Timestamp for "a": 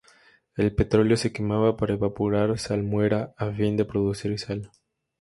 3.37-3.51